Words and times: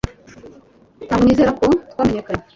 Ntabwo 1.05 1.23
nizera 1.23 1.51
ko 1.59 1.65
twamenyekanye 1.91 2.43